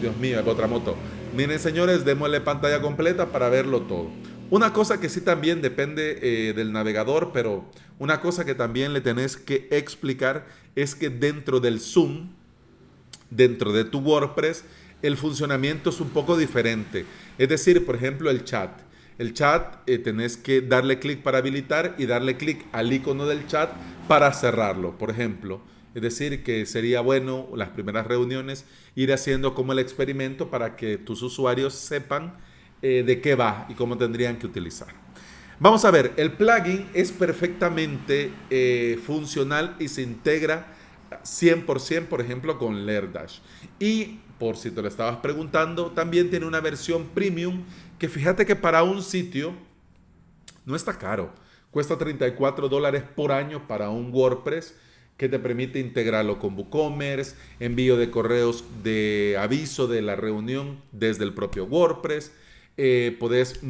Dios 0.00 0.16
mío, 0.16 0.42
otra 0.46 0.66
moto. 0.66 0.96
Miren 1.34 1.58
señores, 1.58 2.04
démosle 2.04 2.40
pantalla 2.40 2.80
completa 2.80 3.26
para 3.32 3.48
verlo 3.48 3.82
todo. 3.82 4.10
Una 4.48 4.72
cosa 4.72 5.00
que 5.00 5.08
sí 5.08 5.20
también 5.20 5.60
depende 5.60 6.18
eh, 6.22 6.52
del 6.52 6.72
navegador, 6.72 7.30
pero 7.32 7.64
una 7.98 8.20
cosa 8.20 8.44
que 8.44 8.54
también 8.54 8.92
le 8.92 9.00
tenés 9.00 9.36
que 9.36 9.66
explicar 9.70 10.46
es 10.76 10.94
que 10.94 11.10
dentro 11.10 11.58
del 11.58 11.80
Zoom, 11.80 12.28
dentro 13.30 13.72
de 13.72 13.84
tu 13.84 13.98
WordPress, 13.98 14.64
el 15.02 15.16
funcionamiento 15.16 15.90
es 15.90 16.00
un 16.00 16.10
poco 16.10 16.36
diferente. 16.36 17.04
Es 17.38 17.48
decir, 17.48 17.84
por 17.84 17.96
ejemplo, 17.96 18.30
el 18.30 18.44
chat. 18.44 18.70
El 19.18 19.34
chat 19.34 19.78
eh, 19.86 19.98
tenés 19.98 20.36
que 20.36 20.60
darle 20.60 20.98
clic 20.98 21.22
para 21.22 21.38
habilitar 21.38 21.94
y 21.98 22.06
darle 22.06 22.36
clic 22.36 22.64
al 22.72 22.92
icono 22.92 23.26
del 23.26 23.46
chat 23.46 23.70
para 24.08 24.32
cerrarlo, 24.32 24.96
por 24.96 25.10
ejemplo. 25.10 25.60
Es 25.96 26.02
decir, 26.02 26.44
que 26.44 26.66
sería 26.66 27.00
bueno 27.00 27.48
las 27.56 27.70
primeras 27.70 28.06
reuniones 28.06 28.66
ir 28.96 29.14
haciendo 29.14 29.54
como 29.54 29.72
el 29.72 29.78
experimento 29.78 30.50
para 30.50 30.76
que 30.76 30.98
tus 30.98 31.22
usuarios 31.22 31.72
sepan 31.72 32.36
eh, 32.82 33.02
de 33.02 33.22
qué 33.22 33.34
va 33.34 33.64
y 33.70 33.72
cómo 33.72 33.96
tendrían 33.96 34.38
que 34.38 34.44
utilizar. 34.44 34.88
Vamos 35.58 35.86
a 35.86 35.90
ver, 35.90 36.12
el 36.18 36.32
plugin 36.32 36.86
es 36.92 37.12
perfectamente 37.12 38.30
eh, 38.50 39.00
funcional 39.06 39.74
y 39.78 39.88
se 39.88 40.02
integra 40.02 40.66
100%, 41.24 42.08
por 42.08 42.20
ejemplo, 42.20 42.58
con 42.58 42.84
Lerdash. 42.84 43.38
Y 43.80 44.18
por 44.38 44.58
si 44.58 44.72
te 44.72 44.82
lo 44.82 44.88
estabas 44.88 45.16
preguntando, 45.20 45.92
también 45.92 46.28
tiene 46.28 46.44
una 46.44 46.60
versión 46.60 47.06
premium 47.06 47.64
que 47.98 48.10
fíjate 48.10 48.44
que 48.44 48.54
para 48.54 48.82
un 48.82 49.02
sitio 49.02 49.54
no 50.66 50.76
está 50.76 50.98
caro. 50.98 51.32
Cuesta 51.70 51.96
34 51.96 52.68
dólares 52.68 53.02
por 53.02 53.32
año 53.32 53.66
para 53.66 53.88
un 53.88 54.12
WordPress 54.12 54.74
que 55.16 55.28
te 55.28 55.38
permite 55.38 55.80
integrarlo 55.80 56.38
con 56.38 56.56
WooCommerce, 56.56 57.36
envío 57.58 57.96
de 57.96 58.10
correos 58.10 58.64
de 58.82 59.36
aviso 59.38 59.86
de 59.86 60.02
la 60.02 60.16
reunión 60.16 60.78
desde 60.92 61.24
el 61.24 61.32
propio 61.32 61.64
WordPress. 61.64 62.32
Eh, 62.76 63.16
podés 63.18 63.60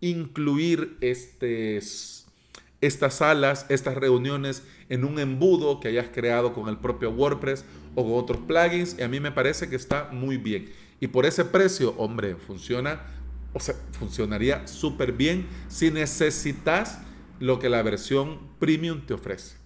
incluir 0.00 0.96
estas 1.00 3.14
salas, 3.14 3.66
estas 3.68 3.96
reuniones 3.96 4.62
en 4.88 5.04
un 5.04 5.18
embudo 5.18 5.80
que 5.80 5.88
hayas 5.88 6.08
creado 6.08 6.54
con 6.54 6.68
el 6.68 6.78
propio 6.78 7.10
WordPress 7.10 7.64
o 7.96 8.04
con 8.04 8.14
otros 8.14 8.38
plugins. 8.46 8.96
Y 8.98 9.02
a 9.02 9.08
mí 9.08 9.18
me 9.18 9.32
parece 9.32 9.68
que 9.68 9.76
está 9.76 10.10
muy 10.12 10.36
bien. 10.36 10.70
Y 11.00 11.08
por 11.08 11.26
ese 11.26 11.44
precio, 11.44 11.94
hombre, 11.96 12.36
funciona, 12.36 13.02
o 13.52 13.58
sea, 13.58 13.74
funcionaría 13.98 14.66
súper 14.68 15.12
bien 15.12 15.46
si 15.68 15.90
necesitas 15.90 17.00
lo 17.40 17.58
que 17.58 17.68
la 17.68 17.82
versión 17.82 18.38
premium 18.60 19.00
te 19.04 19.14
ofrece. 19.14 19.57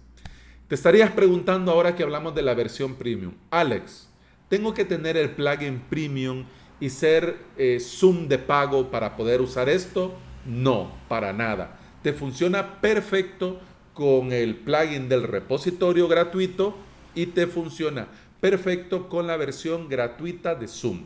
Te 0.67 0.75
estarías 0.75 1.11
preguntando 1.11 1.71
ahora 1.71 1.95
que 1.95 2.03
hablamos 2.03 2.33
de 2.33 2.41
la 2.41 2.53
versión 2.53 2.95
premium. 2.95 3.33
Alex, 3.51 4.07
¿tengo 4.47 4.73
que 4.73 4.85
tener 4.85 5.17
el 5.17 5.31
plugin 5.31 5.81
premium 5.89 6.45
y 6.79 6.89
ser 6.89 7.37
eh, 7.57 7.79
Zoom 7.81 8.27
de 8.27 8.37
pago 8.37 8.89
para 8.89 9.17
poder 9.17 9.41
usar 9.41 9.67
esto? 9.67 10.15
No, 10.45 10.91
para 11.09 11.33
nada. 11.33 11.79
Te 12.01 12.13
funciona 12.13 12.79
perfecto 12.79 13.59
con 13.93 14.31
el 14.31 14.55
plugin 14.55 15.09
del 15.09 15.23
repositorio 15.23 16.07
gratuito 16.07 16.75
y 17.13 17.27
te 17.27 17.45
funciona 17.45 18.07
perfecto 18.39 19.09
con 19.09 19.27
la 19.27 19.37
versión 19.37 19.89
gratuita 19.89 20.55
de 20.55 20.67
Zoom. 20.67 21.01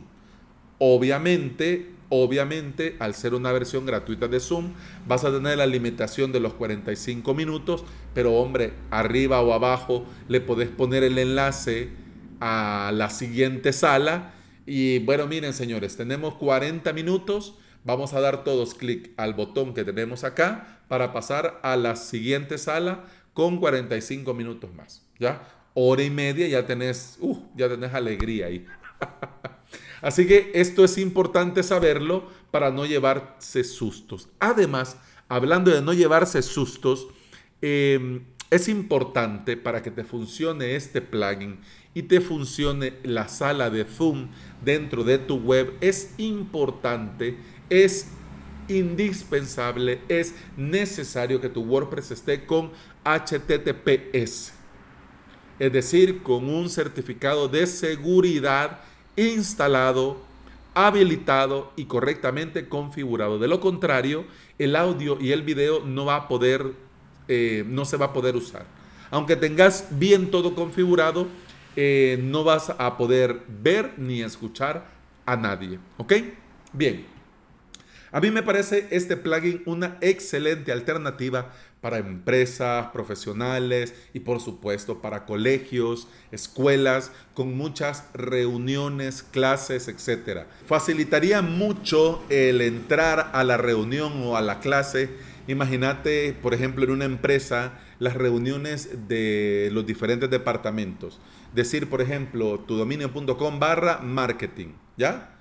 Obviamente, 0.78 1.97
Obviamente, 2.10 2.96
al 3.00 3.14
ser 3.14 3.34
una 3.34 3.52
versión 3.52 3.84
gratuita 3.84 4.28
de 4.28 4.40
Zoom, 4.40 4.72
vas 5.06 5.24
a 5.24 5.30
tener 5.30 5.58
la 5.58 5.66
limitación 5.66 6.32
de 6.32 6.40
los 6.40 6.54
45 6.54 7.34
minutos, 7.34 7.84
pero 8.14 8.34
hombre, 8.34 8.72
arriba 8.90 9.42
o 9.42 9.52
abajo 9.52 10.06
le 10.26 10.40
podés 10.40 10.68
poner 10.68 11.04
el 11.04 11.18
enlace 11.18 11.90
a 12.40 12.92
la 12.94 13.10
siguiente 13.10 13.74
sala. 13.74 14.32
Y 14.64 15.00
bueno, 15.00 15.26
miren 15.26 15.52
señores, 15.52 15.98
tenemos 15.98 16.34
40 16.34 16.94
minutos, 16.94 17.58
vamos 17.84 18.14
a 18.14 18.20
dar 18.20 18.42
todos 18.42 18.74
clic 18.74 19.10
al 19.18 19.34
botón 19.34 19.74
que 19.74 19.84
tenemos 19.84 20.24
acá 20.24 20.80
para 20.88 21.12
pasar 21.12 21.60
a 21.62 21.76
la 21.76 21.94
siguiente 21.94 22.56
sala 22.56 23.04
con 23.34 23.58
45 23.58 24.32
minutos 24.32 24.74
más. 24.74 25.06
¿Ya? 25.18 25.42
Hora 25.74 26.02
y 26.02 26.10
media 26.10 26.48
ya 26.48 26.64
tenés, 26.64 27.18
uh, 27.20 27.36
ya 27.54 27.68
tenés 27.68 27.92
alegría 27.92 28.46
ahí. 28.46 28.66
Así 30.00 30.26
que 30.26 30.50
esto 30.54 30.84
es 30.84 30.98
importante 30.98 31.62
saberlo 31.62 32.28
para 32.50 32.70
no 32.70 32.86
llevarse 32.86 33.64
sustos. 33.64 34.28
Además, 34.38 34.96
hablando 35.28 35.70
de 35.70 35.82
no 35.82 35.92
llevarse 35.92 36.42
sustos, 36.42 37.08
em, 37.60 38.24
es 38.50 38.68
importante 38.68 39.56
para 39.56 39.82
que 39.82 39.90
te 39.90 40.04
funcione 40.04 40.76
este 40.76 41.02
plugin 41.02 41.58
y 41.94 42.02
te 42.02 42.20
funcione 42.20 42.94
la 43.02 43.28
sala 43.28 43.70
de 43.70 43.84
Zoom 43.84 44.28
dentro 44.64 45.04
de 45.04 45.18
tu 45.18 45.36
web, 45.36 45.74
es 45.80 46.14
importante, 46.16 47.36
es 47.68 48.06
indispensable, 48.68 50.00
es 50.08 50.34
necesario 50.56 51.40
que 51.40 51.48
tu 51.48 51.62
WordPress 51.62 52.10
esté 52.12 52.44
con 52.44 52.70
HTTPS, 53.04 54.52
es 55.58 55.72
decir, 55.72 56.22
con 56.22 56.48
un 56.48 56.70
certificado 56.70 57.48
de 57.48 57.66
seguridad 57.66 58.80
instalado, 59.18 60.16
habilitado 60.74 61.72
y 61.76 61.86
correctamente 61.86 62.68
configurado. 62.68 63.38
De 63.38 63.48
lo 63.48 63.60
contrario, 63.60 64.24
el 64.58 64.76
audio 64.76 65.18
y 65.20 65.32
el 65.32 65.42
video 65.42 65.84
no 65.84 66.04
va 66.04 66.16
a 66.16 66.28
poder, 66.28 66.72
eh, 67.26 67.64
no 67.66 67.84
se 67.84 67.96
va 67.96 68.06
a 68.06 68.12
poder 68.12 68.36
usar. 68.36 68.64
Aunque 69.10 69.36
tengas 69.36 69.88
bien 69.90 70.30
todo 70.30 70.54
configurado, 70.54 71.26
eh, 71.74 72.18
no 72.22 72.44
vas 72.44 72.70
a 72.78 72.96
poder 72.96 73.40
ver 73.48 73.94
ni 73.96 74.22
escuchar 74.22 74.86
a 75.26 75.36
nadie. 75.36 75.78
¿Ok? 75.96 76.12
Bien. 76.72 77.06
A 78.10 78.20
mí 78.20 78.30
me 78.30 78.42
parece 78.42 78.86
este 78.90 79.16
plugin 79.16 79.62
una 79.66 79.98
excelente 80.00 80.72
alternativa 80.72 81.52
para 81.80 81.98
empresas, 81.98 82.88
profesionales 82.92 83.94
y 84.12 84.20
por 84.20 84.40
supuesto 84.40 85.00
para 85.00 85.24
colegios, 85.26 86.08
escuelas, 86.32 87.12
con 87.34 87.56
muchas 87.56 88.04
reuniones, 88.14 89.22
clases, 89.22 89.88
etc. 89.88 90.46
Facilitaría 90.66 91.42
mucho 91.42 92.22
el 92.28 92.60
entrar 92.60 93.30
a 93.32 93.44
la 93.44 93.56
reunión 93.56 94.12
o 94.24 94.36
a 94.36 94.42
la 94.42 94.60
clase. 94.60 95.10
Imagínate, 95.46 96.36
por 96.42 96.52
ejemplo, 96.52 96.84
en 96.84 96.90
una 96.90 97.04
empresa, 97.04 97.78
las 97.98 98.14
reuniones 98.14 99.08
de 99.08 99.70
los 99.72 99.86
diferentes 99.86 100.28
departamentos. 100.30 101.20
Decir, 101.54 101.88
por 101.88 102.02
ejemplo, 102.02 102.60
tudominio.com 102.60 103.58
barra 103.58 104.00
marketing, 104.00 104.72
¿ya? 104.96 105.34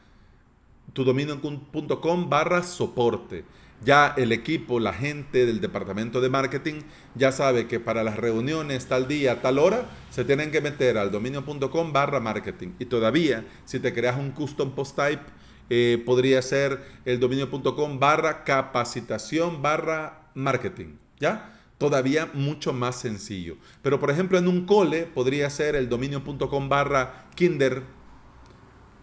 tudominio.com 0.93 2.29
barra 2.29 2.63
soporte. 2.63 3.43
Ya 3.85 4.15
el 4.17 4.31
equipo, 4.31 4.79
la 4.79 4.91
gente 4.91 5.45
del 5.45 5.61
departamento 5.61 6.19
de 6.19 6.29
marketing 6.29 6.81
ya 7.13 7.31
sabe 7.31 7.67
que 7.67 7.79
para 7.79 8.03
las 8.03 8.17
reuniones 8.17 8.87
tal 8.87 9.07
día, 9.07 9.41
tal 9.41 9.59
hora, 9.59 9.85
se 10.09 10.25
tienen 10.25 10.49
que 10.49 10.61
meter 10.61 10.97
al 10.97 11.11
dominio.com 11.11 11.93
barra 11.93 12.19
marketing. 12.19 12.69
Y 12.79 12.85
todavía, 12.85 13.45
si 13.65 13.79
te 13.79 13.93
creas 13.93 14.17
un 14.17 14.31
custom 14.31 14.71
post 14.71 14.95
type, 14.95 15.21
eh, 15.69 16.01
podría 16.05 16.41
ser 16.41 16.81
el 17.05 17.19
dominio.com 17.19 17.99
barra 17.99 18.43
capacitación 18.43 19.61
barra 19.61 20.31
marketing. 20.33 20.95
¿Ya? 21.19 21.53
Todavía 21.77 22.31
mucho 22.33 22.73
más 22.73 22.99
sencillo. 22.99 23.57
Pero 23.83 23.99
por 23.99 24.09
ejemplo 24.09 24.39
en 24.39 24.47
un 24.47 24.65
cole 24.65 25.03
podría 25.03 25.49
ser 25.51 25.75
el 25.75 25.87
dominio.com 25.87 26.69
barra 26.69 27.27
kinder. 27.35 27.83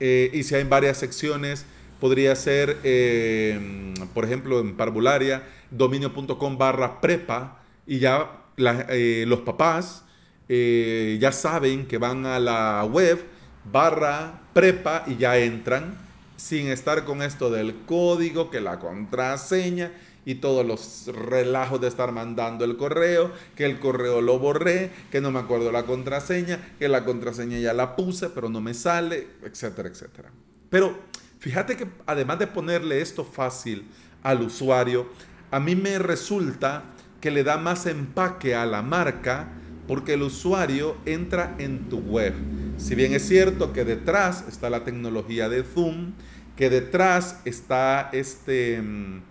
Eh, 0.00 0.30
y 0.34 0.42
si 0.42 0.56
hay 0.56 0.64
varias 0.64 0.98
secciones, 0.98 1.66
podría 2.00 2.34
ser, 2.36 2.78
eh, 2.84 3.94
por 4.12 4.24
ejemplo, 4.24 4.60
en 4.60 4.76
parvularia, 4.76 5.42
dominio.com 5.70 6.58
barra 6.58 7.00
prepa 7.00 7.60
y 7.86 7.98
ya 7.98 8.44
eh, 8.56 9.24
los 9.26 9.40
papás 9.40 10.04
eh, 10.48 11.18
ya 11.20 11.32
saben 11.32 11.86
que 11.86 11.98
van 11.98 12.26
a 12.26 12.38
la 12.38 12.84
web 12.84 13.24
barra 13.70 14.40
prepa 14.52 15.04
y 15.06 15.16
ya 15.16 15.38
entran 15.38 15.96
sin 16.36 16.68
estar 16.68 17.04
con 17.04 17.22
esto 17.22 17.50
del 17.50 17.74
código, 17.86 18.50
que 18.50 18.60
la 18.60 18.78
contraseña 18.78 19.92
y 20.26 20.36
todos 20.36 20.64
los 20.64 21.06
relajos 21.14 21.80
de 21.80 21.88
estar 21.88 22.12
mandando 22.12 22.64
el 22.64 22.76
correo, 22.76 23.32
que 23.56 23.64
el 23.64 23.78
correo 23.78 24.20
lo 24.20 24.38
borré, 24.38 24.90
que 25.10 25.20
no 25.20 25.30
me 25.30 25.38
acuerdo 25.38 25.70
la 25.70 25.84
contraseña, 25.84 26.74
que 26.78 26.88
la 26.88 27.04
contraseña 27.04 27.58
ya 27.58 27.72
la 27.72 27.96
puse, 27.96 28.30
pero 28.30 28.48
no 28.48 28.60
me 28.60 28.74
sale, 28.74 29.28
etcétera, 29.42 29.88
etcétera. 29.88 30.30
Pero 30.70 30.98
Fíjate 31.38 31.76
que 31.76 31.86
además 32.06 32.38
de 32.38 32.46
ponerle 32.46 33.00
esto 33.00 33.24
fácil 33.24 33.86
al 34.22 34.42
usuario, 34.42 35.08
a 35.50 35.60
mí 35.60 35.76
me 35.76 35.98
resulta 35.98 36.84
que 37.20 37.30
le 37.30 37.44
da 37.44 37.56
más 37.58 37.86
empaque 37.86 38.54
a 38.54 38.66
la 38.66 38.82
marca 38.82 39.48
porque 39.86 40.14
el 40.14 40.22
usuario 40.22 40.96
entra 41.04 41.54
en 41.58 41.88
tu 41.88 41.98
web. 41.98 42.34
Si 42.76 42.94
bien 42.94 43.12
es 43.12 43.26
cierto 43.26 43.72
que 43.72 43.84
detrás 43.84 44.44
está 44.48 44.70
la 44.70 44.84
tecnología 44.84 45.48
de 45.48 45.62
Zoom, 45.62 46.12
que 46.56 46.70
detrás 46.70 47.40
está 47.44 48.10
este, 48.12 48.80
mm, 48.80 49.22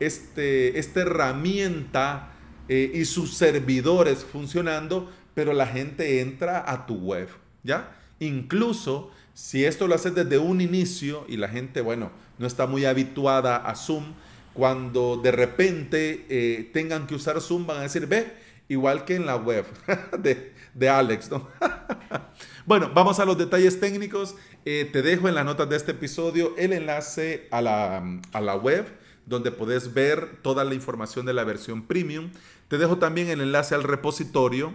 este, 0.00 0.78
esta 0.78 1.00
herramienta 1.00 2.32
eh, 2.68 2.92
y 2.94 3.04
sus 3.04 3.34
servidores 3.34 4.24
funcionando, 4.24 5.10
pero 5.34 5.52
la 5.52 5.66
gente 5.66 6.20
entra 6.20 6.64
a 6.66 6.86
tu 6.86 6.96
web, 6.96 7.28
¿ya? 7.62 7.96
Incluso 8.20 9.10
si 9.34 9.64
esto 9.64 9.86
lo 9.86 9.96
haces 9.96 10.14
desde 10.14 10.38
un 10.38 10.60
inicio 10.60 11.26
y 11.28 11.36
la 11.36 11.48
gente, 11.48 11.80
bueno, 11.80 12.10
no 12.38 12.46
está 12.46 12.66
muy 12.66 12.84
habituada 12.84 13.56
a 13.56 13.74
Zoom, 13.74 14.14
cuando 14.54 15.16
de 15.16 15.32
repente 15.32 16.26
eh, 16.28 16.70
tengan 16.72 17.06
que 17.06 17.16
usar 17.16 17.40
Zoom 17.40 17.66
van 17.66 17.78
a 17.78 17.82
decir, 17.82 18.06
ve, 18.06 18.32
igual 18.68 19.04
que 19.04 19.16
en 19.16 19.26
la 19.26 19.36
web 19.36 19.66
de, 20.74 20.88
Alex, 20.88 21.30
¿no? 21.30 21.48
bueno, 22.66 22.90
vamos 22.94 23.18
a 23.18 23.24
los 23.24 23.36
detalles 23.36 23.80
técnicos. 23.80 24.36
Eh, 24.64 24.88
te 24.92 25.02
dejo 25.02 25.28
en 25.28 25.34
las 25.34 25.44
notas 25.44 25.68
de 25.68 25.76
este 25.76 25.92
episodio 25.92 26.54
el 26.56 26.72
enlace 26.72 27.48
a 27.50 27.60
la, 27.60 28.20
a 28.32 28.40
la 28.40 28.56
web 28.56 28.86
donde 29.26 29.50
puedes 29.50 29.94
ver 29.94 30.38
toda 30.42 30.64
la 30.64 30.74
información 30.74 31.26
de 31.26 31.32
la 31.32 31.44
versión 31.44 31.86
premium. 31.86 32.30
Te 32.68 32.78
dejo 32.78 32.98
también 32.98 33.28
el 33.28 33.40
enlace 33.40 33.74
al 33.74 33.82
repositorio 33.82 34.72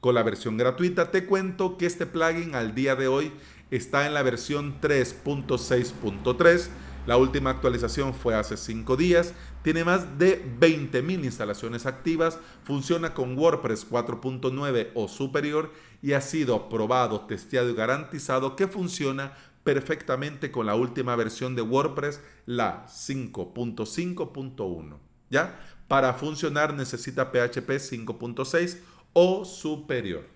con 0.00 0.14
la 0.14 0.22
versión 0.22 0.56
gratuita. 0.56 1.10
Te 1.10 1.24
cuento 1.26 1.78
que 1.78 1.86
este 1.86 2.06
plugin 2.06 2.54
al 2.54 2.74
día 2.74 2.96
de 2.96 3.08
hoy 3.08 3.32
está 3.76 4.06
en 4.06 4.14
la 4.14 4.22
versión 4.22 4.80
3.6.3. 4.80 6.68
La 7.06 7.16
última 7.16 7.50
actualización 7.50 8.14
fue 8.14 8.36
hace 8.36 8.56
5 8.56 8.96
días. 8.96 9.34
Tiene 9.62 9.84
más 9.84 10.18
de 10.18 10.44
20.000 10.60 11.24
instalaciones 11.24 11.86
activas. 11.86 12.38
Funciona 12.62 13.12
con 13.12 13.36
WordPress 13.36 13.90
4.9 13.90 14.90
o 14.94 15.08
superior 15.08 15.72
y 16.00 16.12
ha 16.12 16.20
sido 16.20 16.68
probado, 16.68 17.22
testeado 17.22 17.70
y 17.70 17.74
garantizado 17.74 18.54
que 18.54 18.68
funciona 18.68 19.32
perfectamente 19.64 20.52
con 20.52 20.66
la 20.66 20.74
última 20.74 21.16
versión 21.16 21.56
de 21.56 21.62
WordPress, 21.62 22.20
la 22.46 22.86
5.5.1. 22.86 24.98
¿Ya? 25.30 25.58
Para 25.88 26.14
funcionar 26.14 26.74
necesita 26.74 27.32
PHP 27.32 27.70
5.6 27.70 28.78
o 29.12 29.44
superior. 29.44 30.31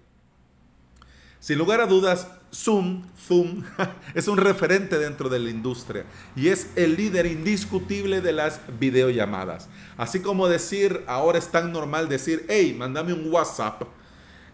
Sin 1.47 1.59
lugar 1.59 1.81
a 1.81 1.87
dudas, 1.87 2.27
Zoom, 2.53 3.05
Zoom 3.25 3.63
es 4.15 4.27
un 4.27 4.37
referente 4.37 4.99
dentro 4.99 5.29
de 5.29 5.39
la 5.39 5.49
industria 5.49 6.05
y 6.35 6.49
es 6.49 6.71
el 6.75 6.97
líder 6.97 7.25
indiscutible 7.25 8.21
de 8.21 8.33
las 8.33 8.61
videollamadas. 8.81 9.69
Así 9.97 10.19
como 10.19 10.49
decir, 10.49 11.05
ahora 11.07 11.39
es 11.39 11.47
tan 11.47 11.71
normal 11.71 12.09
decir, 12.09 12.47
hey, 12.49 12.75
mándame 12.77 13.13
un 13.13 13.33
WhatsApp. 13.33 13.83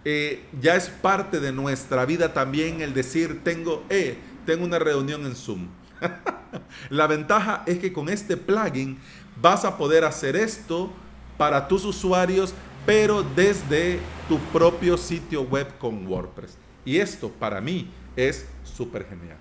Eh, 0.04 0.44
ya 0.60 0.76
es 0.76 0.90
parte 0.90 1.40
de 1.40 1.50
nuestra 1.50 2.04
vida 2.04 2.34
también 2.34 2.82
el 2.82 2.92
decir, 2.92 3.42
tengo, 3.42 3.84
eh, 3.88 4.18
tengo 4.44 4.66
una 4.66 4.78
reunión 4.78 5.24
en 5.24 5.34
Zoom. 5.34 5.68
la 6.90 7.06
ventaja 7.06 7.62
es 7.64 7.78
que 7.78 7.90
con 7.90 8.10
este 8.10 8.36
plugin 8.36 8.98
vas 9.40 9.64
a 9.64 9.78
poder 9.78 10.04
hacer 10.04 10.36
esto 10.36 10.92
para 11.38 11.68
tus 11.68 11.86
usuarios, 11.86 12.52
pero 12.84 13.22
desde 13.22 13.98
tu 14.28 14.38
propio 14.52 14.98
sitio 14.98 15.40
web 15.40 15.78
con 15.78 16.06
WordPress. 16.06 16.58
Y 16.84 16.98
esto 16.98 17.30
para 17.30 17.60
mí 17.60 17.90
es 18.16 18.46
súper 18.64 19.06
genial. 19.08 19.38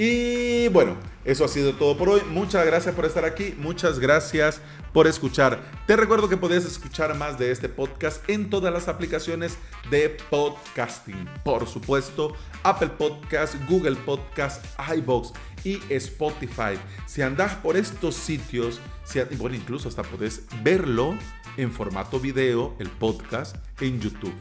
Y 0.00 0.68
bueno, 0.68 0.96
eso 1.24 1.44
ha 1.44 1.48
sido 1.48 1.74
todo 1.74 1.98
por 1.98 2.08
hoy. 2.08 2.22
Muchas 2.30 2.64
gracias 2.64 2.94
por 2.94 3.04
estar 3.04 3.24
aquí. 3.24 3.56
Muchas 3.58 3.98
gracias 3.98 4.60
por 4.92 5.08
escuchar. 5.08 5.60
Te 5.88 5.96
recuerdo 5.96 6.28
que 6.28 6.36
puedes 6.36 6.64
escuchar 6.64 7.16
más 7.16 7.36
de 7.36 7.50
este 7.50 7.68
podcast 7.68 8.22
en 8.30 8.48
todas 8.48 8.72
las 8.72 8.86
aplicaciones 8.86 9.58
de 9.90 10.16
podcasting. 10.30 11.28
Por 11.44 11.66
supuesto, 11.66 12.32
Apple 12.62 12.90
Podcast, 12.96 13.56
Google 13.68 13.96
Podcast, 13.96 14.64
iBox 14.96 15.32
y 15.64 15.80
Spotify. 15.90 16.78
Si 17.06 17.22
andas 17.22 17.54
por 17.54 17.76
estos 17.76 18.14
sitios, 18.14 18.80
si, 19.04 19.20
bueno, 19.36 19.56
incluso 19.56 19.88
hasta 19.88 20.02
puedes 20.02 20.42
verlo 20.62 21.16
en 21.56 21.72
formato 21.72 22.20
video, 22.20 22.76
el 22.78 22.88
podcast, 22.88 23.56
en 23.80 24.00
YouTube. 24.00 24.34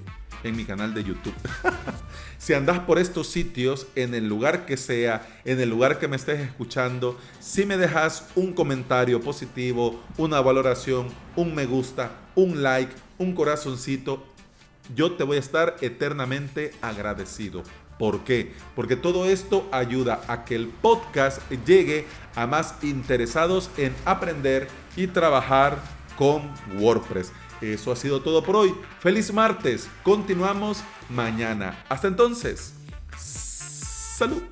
en 0.43 0.55
mi 0.55 0.65
canal 0.65 0.93
de 0.93 1.03
YouTube. 1.03 1.33
si 2.37 2.53
andas 2.53 2.79
por 2.79 2.99
estos 2.99 3.27
sitios, 3.27 3.87
en 3.95 4.13
el 4.13 4.29
lugar 4.29 4.67
que 4.67 4.77
sea, 4.77 5.27
en 5.45 5.59
el 5.59 5.69
lugar 5.69 5.97
que 5.97 6.07
me 6.07 6.15
estés 6.15 6.39
escuchando, 6.39 7.19
si 7.39 7.65
me 7.65 7.75
dejas 7.75 8.29
un 8.35 8.53
comentario 8.53 9.19
positivo, 9.19 9.99
una 10.15 10.39
valoración, 10.39 11.07
un 11.35 11.55
me 11.55 11.65
gusta, 11.65 12.11
un 12.35 12.61
like, 12.61 12.93
un 13.17 13.33
corazoncito, 13.33 14.23
yo 14.95 15.13
te 15.13 15.23
voy 15.23 15.37
a 15.37 15.41
estar 15.41 15.75
eternamente 15.81 16.71
agradecido. 16.81 17.63
¿Por 17.97 18.23
qué? 18.23 18.53
Porque 18.75 18.95
todo 18.95 19.25
esto 19.25 19.67
ayuda 19.71 20.21
a 20.27 20.45
que 20.45 20.55
el 20.55 20.67
podcast 20.67 21.41
llegue 21.65 22.05
a 22.35 22.45
más 22.47 22.75
interesados 22.83 23.69
en 23.77 23.95
aprender 24.05 24.67
y 24.95 25.07
trabajar 25.07 25.79
con 26.17 26.51
WordPress. 26.77 27.31
Eso 27.61 27.91
ha 27.91 27.95
sido 27.95 28.21
todo 28.21 28.43
por 28.43 28.55
hoy. 28.55 28.75
Feliz 28.99 29.33
martes. 29.33 29.89
Continuamos 30.03 30.83
mañana. 31.09 31.83
Hasta 31.89 32.07
entonces. 32.07 32.73
Salud. 33.17 34.43